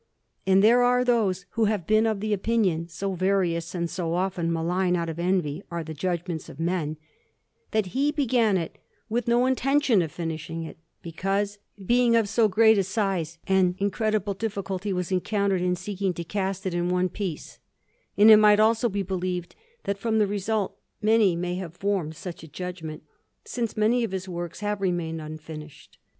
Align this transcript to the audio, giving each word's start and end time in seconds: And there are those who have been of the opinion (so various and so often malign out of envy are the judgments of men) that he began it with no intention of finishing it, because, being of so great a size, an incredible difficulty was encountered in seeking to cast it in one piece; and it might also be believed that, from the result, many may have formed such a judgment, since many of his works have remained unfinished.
And 0.47 0.63
there 0.63 0.81
are 0.81 1.05
those 1.05 1.45
who 1.51 1.65
have 1.65 1.85
been 1.85 2.07
of 2.07 2.21
the 2.21 2.33
opinion 2.33 2.87
(so 2.87 3.13
various 3.13 3.75
and 3.75 3.87
so 3.87 4.15
often 4.15 4.51
malign 4.51 4.95
out 4.95 5.09
of 5.09 5.19
envy 5.19 5.61
are 5.69 5.83
the 5.83 5.93
judgments 5.93 6.49
of 6.49 6.59
men) 6.59 6.97
that 7.69 7.85
he 7.93 8.11
began 8.11 8.57
it 8.57 8.79
with 9.09 9.27
no 9.27 9.45
intention 9.45 10.01
of 10.01 10.11
finishing 10.11 10.63
it, 10.63 10.77
because, 11.03 11.59
being 11.85 12.15
of 12.15 12.27
so 12.27 12.47
great 12.47 12.79
a 12.79 12.83
size, 12.83 13.37
an 13.45 13.75
incredible 13.77 14.33
difficulty 14.33 14.91
was 14.91 15.11
encountered 15.11 15.61
in 15.61 15.75
seeking 15.75 16.15
to 16.15 16.23
cast 16.23 16.65
it 16.65 16.73
in 16.73 16.89
one 16.89 17.07
piece; 17.07 17.59
and 18.17 18.31
it 18.31 18.37
might 18.37 18.59
also 18.59 18.89
be 18.89 19.03
believed 19.03 19.55
that, 19.83 19.99
from 19.99 20.17
the 20.17 20.25
result, 20.25 20.79
many 20.99 21.35
may 21.35 21.53
have 21.57 21.77
formed 21.77 22.15
such 22.15 22.41
a 22.41 22.47
judgment, 22.47 23.03
since 23.45 23.77
many 23.77 24.03
of 24.03 24.13
his 24.13 24.27
works 24.27 24.61
have 24.61 24.81
remained 24.81 25.21
unfinished. 25.21 25.99